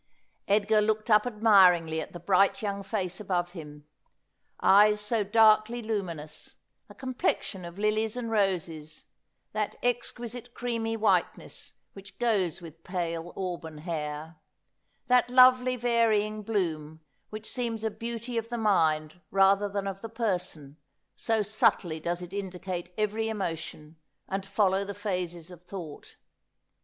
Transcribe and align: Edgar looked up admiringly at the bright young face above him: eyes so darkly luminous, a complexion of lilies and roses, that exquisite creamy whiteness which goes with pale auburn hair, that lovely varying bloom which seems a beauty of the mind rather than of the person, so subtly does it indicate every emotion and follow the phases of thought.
Edgar 0.47 0.81
looked 0.81 1.11
up 1.11 1.27
admiringly 1.27 2.01
at 2.01 2.11
the 2.11 2.19
bright 2.19 2.63
young 2.63 2.81
face 2.81 3.19
above 3.19 3.51
him: 3.51 3.85
eyes 4.59 4.99
so 4.99 5.23
darkly 5.23 5.83
luminous, 5.83 6.55
a 6.89 6.95
complexion 6.95 7.65
of 7.65 7.77
lilies 7.77 8.17
and 8.17 8.31
roses, 8.31 9.05
that 9.51 9.75
exquisite 9.83 10.55
creamy 10.55 10.97
whiteness 10.97 11.73
which 11.93 12.17
goes 12.17 12.61
with 12.63 12.83
pale 12.83 13.31
auburn 13.37 13.77
hair, 13.77 14.37
that 15.05 15.29
lovely 15.29 15.75
varying 15.75 16.41
bloom 16.41 17.01
which 17.29 17.45
seems 17.47 17.83
a 17.83 17.91
beauty 17.91 18.39
of 18.39 18.49
the 18.49 18.57
mind 18.57 19.21
rather 19.29 19.69
than 19.69 19.85
of 19.85 20.01
the 20.01 20.09
person, 20.09 20.77
so 21.15 21.43
subtly 21.43 21.99
does 21.99 22.23
it 22.23 22.33
indicate 22.33 22.91
every 22.97 23.29
emotion 23.29 23.97
and 24.27 24.47
follow 24.47 24.83
the 24.83 24.95
phases 24.95 25.51
of 25.51 25.61
thought. 25.63 26.15